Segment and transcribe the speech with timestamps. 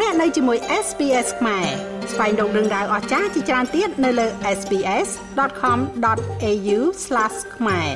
[0.00, 1.66] លោកអ្នកនៅជាមួយ SPS ខ្មែរ
[2.12, 4.26] ស្វែងរកដឹងដៅអស្ចារ្យជាច្រើនទៀតនៅលើ
[4.58, 6.78] SPS.com.au/
[7.56, 7.90] ខ្មែរ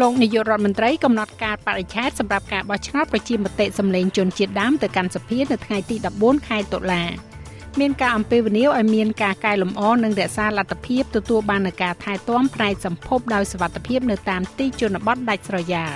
[0.00, 7.31] លោកនាយករដ្ឋមន្ត្រីកំណត់ការបរិច្ឆេទសម្រាប់ការបោះឆ្នោតប្រជាមតិសម្លេងជនជាតិដើមទៅកាន់សភានៅថ្ងៃទី14ខែតុលា
[7.80, 15.92] មានការអំពាវនាវឲ្យមានការកែលម្អនិងរក្សាលទ្ធភាពទទួលបាននូវការថែទាំផ្នែកសម្ភពដោយសវត្ថភាពនៅតាមទីជនបទដាច់ស្រយាល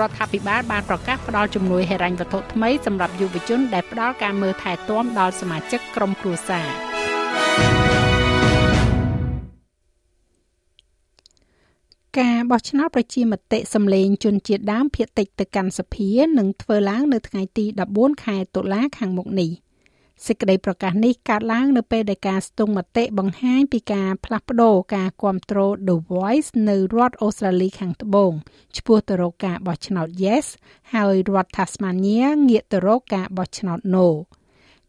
[0.00, 6.68] រដ្ឋាភិបាលបានប្រកាសផ្តល់ជំនួយហិរញ្ញវត្ថុថ្មីសម្រាប់យុវជនដែលផ្តល់ការមើលថែទាំដល់សមាជិកក្រុមគ្រួសារ
[12.18, 17.64] ការបោះឆ្នោតប្រជាមតិសម្លេងជនជាតិដើមភាគតិចទៅកាន់សភានឹងធ្វើឡើងនៅថ្ងៃទី
[17.94, 19.50] 14ខែតុលាខាងមុខនេះ។
[20.26, 28.32] សេចក្តីប្រកាសនេះកើតឡើងនៅពេលដែលការស្ទង់មតិបង្ហាញពីការផ្លាស់ប្តូរការគ្រប់គ្រង The Voice នៅរដ្ឋអូស្ត្រាលីខាងត្បូង
[28.76, 30.46] ឆ្ពោះទៅរកការបោះឆ្នោត Yes
[30.94, 34.06] ហើយរដ្ឋ Tasmania ងាកទៅរកការបោះឆ្នោត No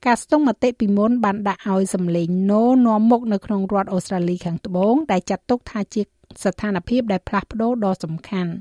[0.06, 6.02] ការស្ទង់មតិពីមុនបានដាក់ឲ្យសម្លេង No នាំមុខនៅក្នុងរដ្ឋអូស្ត្រាលីខាងត្បូងដែលចាត់ទុកថាជា
[6.44, 8.52] ស្ថានភាពដែលផ្លាស់ប្តូរដ៏សំខាន់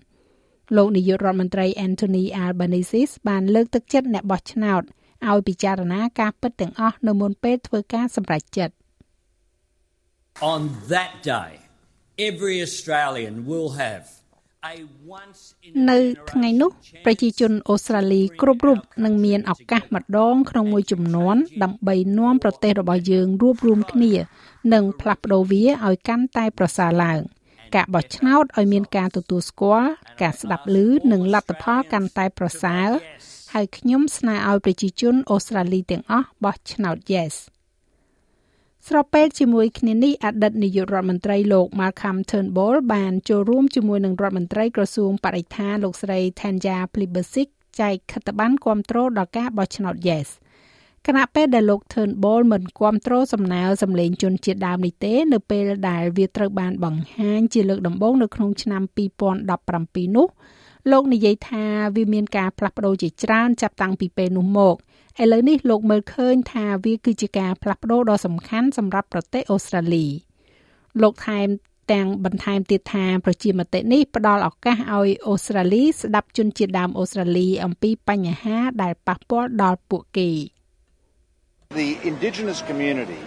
[0.77, 4.83] លោកនាយករដ្ឋមន្ត្រី Anthony Albanese បានលើកទឹកចិត្តអ្នកបោះឆ្នោត
[5.31, 8.75] ឲ្យពិចារណាការពិតទាំងអស់នៅមុនពេលធ្វើការសម្រេចចិត្ត
[10.53, 10.61] On
[10.93, 11.53] that day
[12.29, 14.05] every Australian will have
[15.91, 15.99] នៅ
[16.31, 16.71] ថ្ងៃនោះ
[17.05, 24.13] ប្រជាជនអូស្ត្រាលីគ្រប់រូបនឹងមានឱកាសម្ដងក្នុងមួយចំនួនដើម្បីនាំប្រទេសរបស់យើងរួបរวมគ្នា
[24.73, 27.21] និងផ្លាស់ប្ដូរវាឲ្យកាន់តែប្រសើរឡើង
[27.75, 29.91] ការបោះឆ្នោតឲ្យមានការទទួលស្គាល់
[30.23, 30.77] ការស្ដាប់ឮ
[31.13, 32.89] និងលទ្ធផលកាន់តែប្រសើរ
[33.57, 37.35] ហើយខ្ញុំស្នើឲ្យប្រជាជនអូស្ត្រាលីទាំងអស់បោះឆ្នោត Yes
[38.89, 47.49] ស្របពេលជាមួយគ្នានេះអតីតនាយករដ្ឋមន្ត្រីលោក Malcolm Turnbull បានចូលរួមជាមួយនឹងរដ្ឋមន្ត្រីក្រសួងបរិស្ថានលោកស្រី Tanya Plibersik
[47.81, 50.29] ចែកខិត្តប័ណ្ណគាំទ្រដល់ការបោះឆ្នោត Yes
[51.07, 58.83] គណៈពេលដែលលោក Turnbull មិនគាំទ្រសំណើសម្លេងជនជាតិដើមនេះទេ នៅពេលដែលវាត្រូវបានបង្ហាញជាលើកដំបូងនៅក្នុងឆ្នាំ
[59.35, 60.29] 2017នោះ
[60.91, 61.65] លោកនិយាយថា
[61.97, 64.77] វាមានការផ្លាស់ប្ដូរជាច្រើនចាប់តាំងពីពេលនោះមក
[65.23, 70.07] ឥឡូវនេះលោកមើលឃើញថាវាគឺជាការផ្លាស់ប្ដូរដ៏សំខាន់សម្រាប់ប្រទេសអូស្ត្រាលី
[71.03, 71.49] លោកថែម
[71.93, 80.31] ទាំងបន្ថែមទៀតថាប្រជាមតិនេះផ្ដល់ឱកាសឲ្យអូស្ត្រាលីស្ដាប់ជនជាតិដើមអូស្ត្រាលីអំពីបញ្ហាដែលប៉ះពាល់ដល់ពួកគេ
[81.83, 83.23] The indigenous community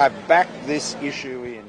[0.00, 1.64] have backed this issue in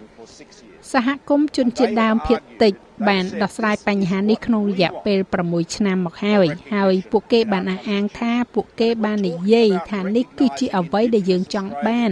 [0.94, 2.74] សហគមន៍ជនជាតិដើមភាគតិច
[3.08, 12.12] បានដោះស្រាយបញ្ហានេះក្នុងរយៈពេល6ឆ្នាំមកហើយហើយពួកគេបានអះអាងថាពួកគេបាននិយាយថានេះគឺជាអ្វីដែលយើងចង់បាន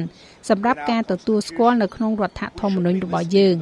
[0.50, 3.56] សម្រាប់ការទទួលស្គាល់នៅក្នុងរដ្ឋធម្មនុញ្ញរបស់យើង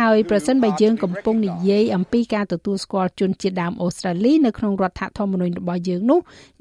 [0.00, 6.20] ហើយប្រសិនបើយើងកំពុងនិយាយអំពីការទទួលស្គាល់ជនជាតិដើមអូស្ត្រាលីនៅក្នុងរដ្ឋធម្មនុញ្ញរបស់យើងនោះ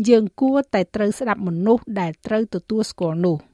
[0.09, 3.37] យើងគួរតែត្រូវស្ដាប់មនុស្សដែលត្រូវទទួលស្គាល់នោះ។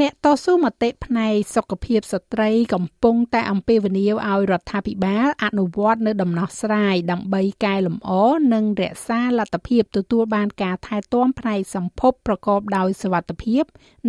[0.00, 8.10] អ្នកតស៊ូមតិផ្នែកសុខភាពស្ត្រីកំពុងតែអំពាវនាវឲ្យរដ្ឋាភិបាលអនុវត្តនៅដំណោះស្រាយដើម្បីកែលម្អ
[8.54, 13.64] និងរក្សាលទ្ធភាពទទួលបានការថែទាំផ្នែកសម្ភពប្រកបដោយសុវត្ថិភាព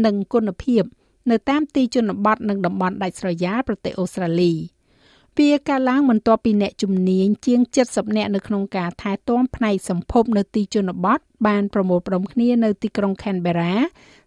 [0.06, 0.84] និងគុណភាព
[1.32, 4.54] នៅតាមទីជនបទនិងតំបន់ដាច់ស្រយាលប្រទេសអូស្ត្រាលី។
[5.38, 7.60] វាកើតឡើងបន្ទាប់ពីអ្នកជំនាញជាង
[7.90, 13.74] 70នាក់នៅក្នុងការថែទាំផ្នែកសម្ភពនៅទីជនបទបានប្រមូលផ្ដុំគ្នានៅទីក្រុង Canberra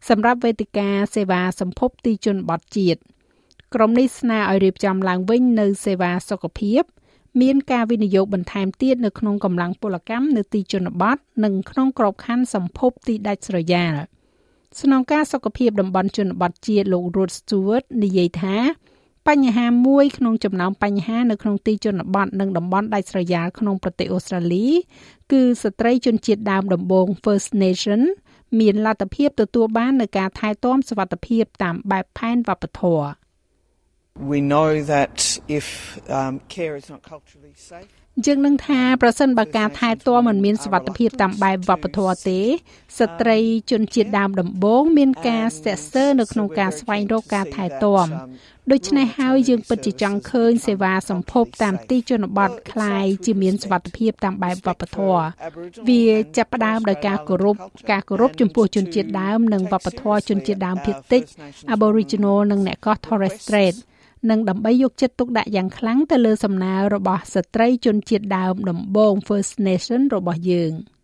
[0.09, 3.01] សម្រាប់វេទិកាសេវាសម្ភពទីជនបទជាតិ
[3.75, 6.83] ក្រុមនេះស្នើឲ្យរៀបចំឡើងវិញនៅសេវាសុខភាព
[7.41, 13.95] មានការវិនិយោគបន្ថែមទៀតនៅក្នុងកម្លាំងពលកម្មនៅទីជនបទនិងក្នុងក្របខ័ណ្ឌសម្ភពទីដាច់ស្រយាល
[14.81, 18.57] ស្នងការសុខភាពតំបន់ជនបទជាតិលោក Rod Stewart និយាយថា
[19.29, 24.67] បញ្ហាមួយក្នុងចំណោមបញ្ហានៅក្នុងទីជនបទនិងតំបន់ដាច់ស្រយាលក្នុងប្រទេសអូស្ត្រាលី
[25.33, 28.01] គឺស្ត្រីជនជាតិដើមដំបូង First Nation
[28.61, 33.09] មានលទ្ធភាពទទួលបាននូវការថែទាំសុវត្ថិភាពតាមបែបផែនវប្បធម៌
[34.33, 35.17] We know that
[35.59, 35.67] if
[36.19, 42.40] um, care is not culturally safe យើងនឹងថាប្រសិនបើការថែទាំមិនមានសវត្ថភាពតាមបែបវប្បធម៌ទេ
[43.00, 43.40] ស្ត្រី
[43.72, 48.08] ជនជាតិដើមដំបូងមានការស្ទាក់ស្ទើរនៅក្នុងការស្វែងរកការថែទាំ
[48.72, 55.24] ដូច្នេះហើយយើងពិតជាចង់ឃើញសេវាសម្ភពតាមទីជនបទคล้ายជាមានសវត្ថភាពតាមបែបវប្បធម៌
[55.88, 56.04] វា
[56.38, 57.56] ចាប់ផ្ដើមដោយការគោរព
[57.92, 61.24] ការគោរពចំពោះជនជាតិដើមនិងវប្បធម៌ជនជាតិដើមភាគតិច
[61.76, 63.76] Aboriginal និងអ្នកកោះ Torres Strait
[64.31, 70.75] និងដើម្បីយកចិត្តទុកដាក់យ៉ាងខ្លាំងទៅលើសំណើរបស់ស្ត្រីជនជាតិដើមដំបូង First Nation របស់យើង។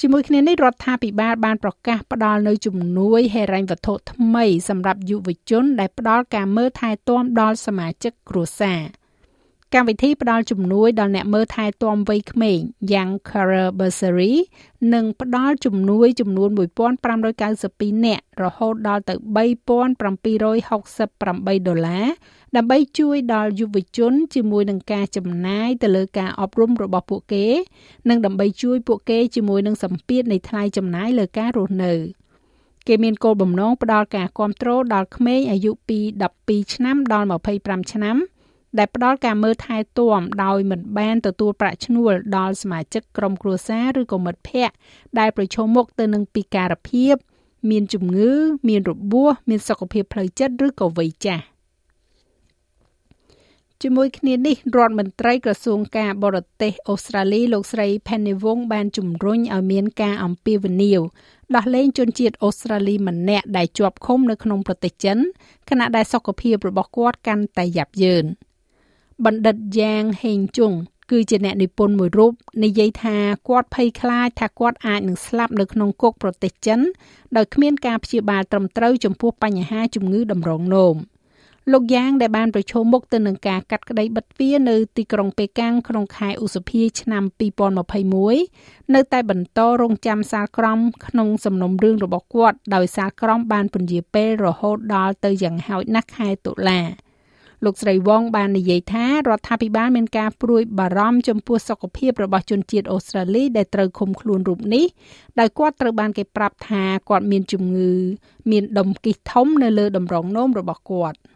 [0.00, 8.80] ជាមួយគ្នានេះរដ្ឋាភិបាលបានប្រកាសផ្ដល់នូវជំនួយហិរញ្ញវត្ថុថ្មីសម្រាប់យុវជនដែលផ្ដល់ការមើលថែទាំដល់សមាជិកគ្រួសារ
[9.74, 12.58] កម្មវិធីផ្ដល់ជំនួយដល់អ្នកមើលថែទាំវ័យក្មេង
[12.92, 14.34] Young Career Bursary
[14.94, 16.48] នឹងផ្ដល់ជំនួយចំនួន
[17.28, 22.06] 1592នាក់រហូតដល់ទៅ3768ដុល្លារ
[22.56, 27.46] ដើម្បីជួយដល់យុវជនជាមួយនឹងការចំណាយទៅលើការអប់រំរបស់ពួកគេ
[28.08, 31.92] និងដើម្បីជួយពួកគេជាមួយនឹងសម្ពាធនៃថ្លៃចំណាយលើការរស់នៅ
[32.86, 35.98] គេមានគោលបំណងផ្ដល់ការគ្រប់គ្រងដល់ក្មេងអាយុពី
[36.36, 37.26] 12ឆ្នាំដល់
[37.58, 38.16] 25ឆ្នាំ
[38.76, 44.74] ដែលផ្ដល់ការមើលថែទាំដោយមិនបានទទួលប្រាក់ឈ្នួលដល់សមាជិកក្រុមគ្រួសារឬក៏មិត្តភ័ក្តិ
[45.18, 47.14] ដែលប្រឈមមុខទៅនឹងពិការភាព
[47.70, 48.32] មានជំងឺ
[48.68, 51.44] មានរបួស មានសុខភាពផ្លូវចិត្តឬក៏វ័យចាស់
[53.82, 61.00] ជាមួយគ្នានេះរដ្ឋមន្ត្រីក្រសួងការបរទេសអូស្ត្រាលីលោកស្រី Penny Wong បានជំរុញឲ្យមានការអំពាវនាវ
[61.56, 65.18] ដោះលែងជនជាតិអូស្ត្រាលីម្នាក់ដែលជាប់ឃុំនៅក្នុងប្រទេសចិន
[65.70, 68.26] ខណៈដែលសុខភាពរបស់គាត់កាន់តែយ៉ាប់យ៉ឺន
[69.24, 70.72] បណ្ឌិតយ៉ាងហេងជុង
[71.10, 72.32] គឺជាអ្នកនិពន្ធមួយរូប
[72.64, 73.16] និយាយថា
[73.48, 76.80] គាត់ភ័យខ្លាចថាគាត់អាចនឹងស្លាប់នៅក្នុងគុកប្រទេសចិន
[77.36, 80.96] ដោយគ្មានការព្យាបាលត្រឹមត្រូវចំពោះបញ្ហាជំងឺតម្រងនោម។
[81.72, 87.24] លោកយ៉ាងដែលបានប្រឈមមុខទៅនឹងការកាត់ក្តីបិទទ្វារនៅទីក្រុងប៉េកាំងក្នុងខែឧសភាឆ្នាំ
[88.08, 96.80] 2021នៅតែបន្តរងចាំសាលក្រមក្នុងសំណុំរឿងរបស់គាត់ដោយសាលក្រមបានពន្យាពេលរហូតដល់ទៅយ៉ាងហោចណាស់ខែតុលា
[97.64, 104.86] លោកស្រីវងបាននិយាយថារដ្ឋាភិបាលមានការព្រួយបារម្ភចំពោះសុខភាពរបស់ជនជាតិអូស្ត្រាលីដែលត្រូវឃុំខ្លួនរូបនេះ
[105.40, 107.92] ដោយគាត់ត្រូវបានគេប្រាប់ថាគាត់មានជំងឺ
[108.50, 111.18] មានដុំគិះធំនៅលើតម្រងនោមរបស់គាត់។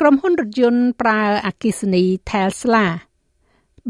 [0.00, 2.86] ក្រុមហ៊ុនរថយន្តប្រើអគ្គិសនី Tesla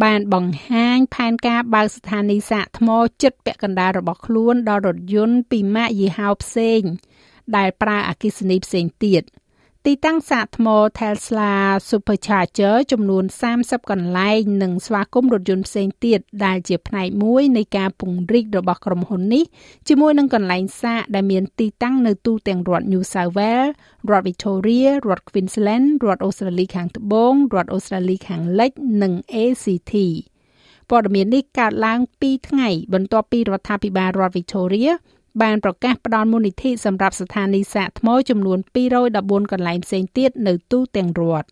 [0.02, 2.88] បានបង្ហាញផែនការបើកស្ថានីយ៍សាកថ្ម
[3.22, 6.80] ចិត្តពាក់កណ្ដាលរបស់ខ្លួនដល់រថយន្តពីម៉ាកយីហោផ្សេង
[7.56, 9.22] ដែលប្រើអគ្គិសនីផ្សេងទៀត។
[9.86, 10.68] ទីតាំងសាកថ្ម
[11.00, 11.52] Tesla
[11.88, 13.24] Supercharger ចំនួន
[13.56, 19.44] 30កន្លែងនិងស្វាគមន៍រថយន្តផ្សេងទៀតដែលជាផ្នែកមួយនៃការពង្រីករបស់ក្រុមហ៊ុននេះ
[19.88, 23.70] ជាមួយនឹងកន្លែងសាកដែលមានទីតាំងនៅទូទាំងរដ្ឋ New South Wales
[24.10, 28.72] រដ្ឋ Victoria រដ្ឋ Queensland រដ្ឋអូស្ត្រាលីខាងត្បូងរដ្ឋអូស្ត្រាលីខាងលិច
[29.02, 29.94] និង ACT
[30.90, 34.92] ព័ត៌មាននេះកើតឡើង2ថ្ងៃបន្ទាប់ពីរដ្ឋាភិបាលរដ្ឋ Victoria
[35.41, 38.59] បានប្រកាសផ្ដល់មូលនិធិសម្រាប់ស្ថានីយ៍សាកថ្មចំនួន
[39.05, 41.47] 214កន្លែងផ្សេងទៀតនៅទូទាំងរដ្ឋ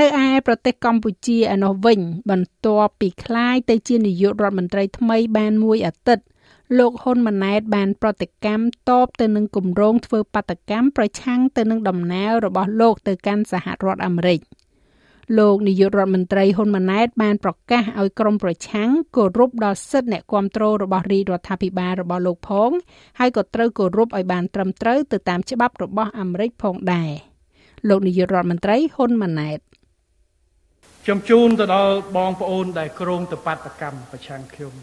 [0.00, 6.24] នៅឯប្រទេសកម្ពុជាឯណោះវិញ បន្ទាប់ពីคล้ายទៅជានាយករដ្ឋមន្ត្រីថ្មីបានមួយអាទិត្យ
[6.78, 14.40] លោកហ៊ុនម៉ាណែតបានប្រតិកម្មតបទៅនឹងគម្រោងធ្វើបាតកម្មប្រឆាំងទៅនឹងដំណើររបស់លោកទៅកាន់សហរដ្ឋអាមេរិក។
[15.39, 22.71] លោកនាយករដ្ឋមន្ត្រីហ៊ុនម៉ាណែតបានប្រកាសឲ្យក្រមប្រឆាំងគោរពដល់សិទ្ធិអ្នកគ្រប់គ្រងរបស់រាជរដ្ឋាភិបាលរបស់លោកផង
[23.19, 27.11] ហើយក៏ត្រូវគោរពឲ្យបានត្រឹមត្រូវទៅតាមច្បាប់របស់អាមេរិកផងដែរ
[27.89, 29.59] លោកនាយករដ្ឋមន្ត្រីហ៊ុនម៉ាណែត
[31.03, 34.73] ខ្ញុំជូនទៅដល់បងប្អូនដែលក្រុងទៅបាតកម្មប្រឆាំងខ្ញុំ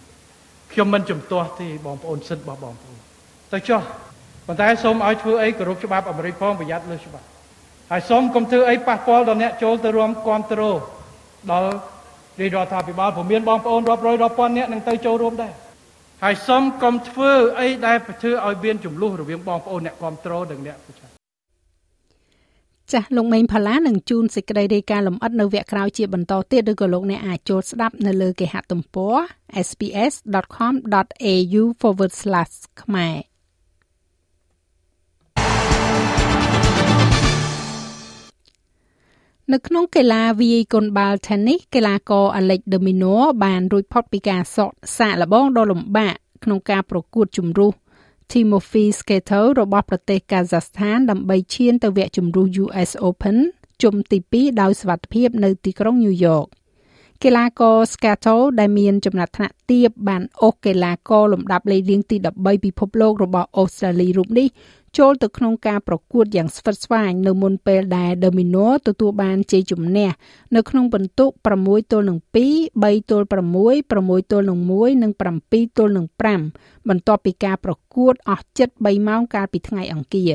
[0.73, 2.99] ខ្ញុំមិនជំទាស់ទេបងប្អូនសិទ្ធិរបស់បងប្អូន
[3.53, 3.81] ទៅចុះ
[4.47, 7.27] ប៉ុន្តែសូមឲ្យធ្វើអីគោរពច្បាប់អាមេរិកផងប្រយ័ត្នលើច្បាប់
[7.91, 10.77] ហើយសូមកុំធ្វើអីប៉ះពាល់ដល់អ្នកចូលទៅរួមគ្រប់គ្រង
[11.51, 11.71] ដល់
[12.41, 15.53] រាជរដ្ឋាភិបាលព្រោះមានបងប្អូនរាប់រយរាប់ពាន់នាក់នឹងទៅចូលរួមដែរ
[16.25, 21.11] ហើយសូមកុំធ្វើអីដែលធ្វើឲ្យមានចំនួនរវាងបងប្អូនអ្នកគ្រប់គ្រងនិងអ្នកប្រឆាំង
[22.93, 29.17] ចាស់លោកមេងផាឡានឹងជូនសេចក្តីរាយការណ៍លម្អិតនៅវគ្គក្រោយជាបន្តទៀតឬក៏លោកអ្នកអាចចូលស្ដាប់នៅលើគេហទំព័រ
[29.69, 31.63] sps.com.au/
[32.83, 33.17] ខ្មែរ
[39.55, 46.15] នៅក្នុងកីឡាវាយកូនបាល់ Tennis កីឡាករ Alex de Minaur បានរួចផុតពីការសកសាកល្បងដ៏លំបាក
[46.45, 47.73] ក្នុងការប្រកួតជម្រុះ
[48.31, 53.37] Timofey Skater របស់ប្រទេសកាហ្សាស្ថានដើម្បីឈានទៅវគ្គជម្រុះ US Open
[53.83, 56.49] ជុំទី2ដោយសុវត្ថិភាពនៅទីក្រុង New York
[57.25, 64.49] កីឡាករ Skato ដែលមានចំណាត់ថ្នាក់ទាបបានអូសកីឡាករលំដាប់លេខរៀងទី13ពិភពលោករបស់អូស្ត្រាលីរូបនេះ
[64.97, 70.09] ចូលទៅក្នុងការប្រកួតយ៉ាងស្វិតស្វាញនៅមុនពេលដែល Domino ទទួលបានជ័យជំនះ
[70.57, 71.27] នៅក្នុងពិន្ទុ
[71.59, 73.33] 6ទល់នឹង2 3ទល់6
[73.99, 75.13] 6ទល់នឹង1និង
[75.45, 76.07] 7ទល់នឹង
[76.47, 80.35] 5បន្ទាប់ពីការប្រកួតអស់ជិត3ម៉ោងកាលពីថ្ងៃអង្គារ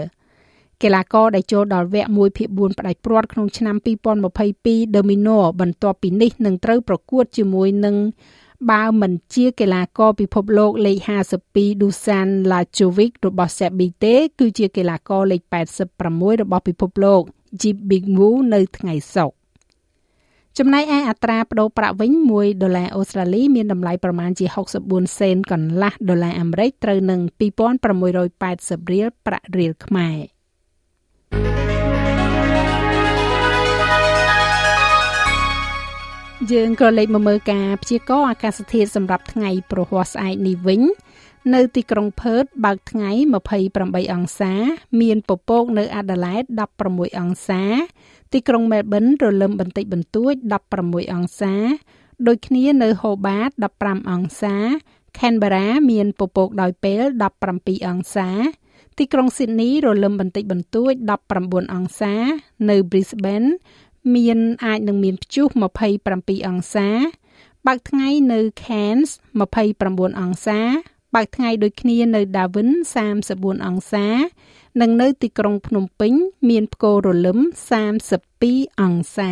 [0.81, 3.75] កីឡាករដែលចូលដល់វគ្គ1ភាគ4ផ្ដាច់ព្រាត់ក្នុងឆ្នាំ
[4.35, 7.95] 2022 Domino បន្ទាប់ពីនេះនឹងត្រូវប្រកួតជាមួយនឹង
[8.71, 10.97] បើមិនជាកីឡាករពិភពលោកលេខ
[11.43, 15.41] 52 Dusan Lajovic របស់ Serbia ទេ គឺជាកីឡាករលេខ
[15.91, 17.21] 86របស់ពិភពលោក
[17.61, 19.43] Jim Bingwu នៅថ្ងៃសុក្រ
[20.57, 24.45] ចំណែកឯអត្រាប្តូរប្រាក់វិញ1ដុល្លារអូស្ត្រាលីមានតម្លៃប្រមាណជា
[24.83, 31.72] 64សេនកន្លះដុល្លារអាមេរិកត្រូវនឹង2680រៀលប្រាក់រៀលខ្មែរ
[36.51, 40.81] យើងក៏លេខមកមើលការព្យាករណ៍អាកាសធាតុសម្រាប់ថ្ងៃប្រហ័សស្អែកនេះវិញ
[41.53, 43.09] នៅទីក្រុងផឺតបើកថ្ងៃ
[43.59, 44.53] 28អង្សា
[45.01, 46.41] មានពពកនៅអាដាលេដ
[46.85, 47.63] 16អង្សា
[48.33, 50.33] ទីក្រុងមែលប៊នរលឹមបន្តិចបន្តួច
[50.73, 51.53] 16អង្សា
[52.27, 54.55] ដូចគ្នានៅហូបាត15អង្សា
[55.17, 57.03] Canberra មានពពកដោយពេល
[57.43, 58.29] 17អង្សា
[58.97, 60.93] ទីក្រុង Sydney រលឹមបន្តិចបន្តួច
[61.33, 62.13] 19អង្សា
[62.69, 63.49] នៅ Brisbane
[64.15, 65.47] មានអាចនឹងមានព្យុះ
[65.97, 66.89] 27អង្សា
[67.67, 69.09] បើកថ្ងៃនៅ Cairns
[69.63, 70.59] 29អង្សា
[71.15, 72.69] បើកថ្ងៃដូចគ្នានៅ Darwin
[73.17, 74.07] 34អង្សា
[74.81, 76.13] និងនៅទីក្រុងភ្នំពេញ
[76.49, 77.39] មានផ្គររលឹម
[78.09, 79.31] 32អង្សា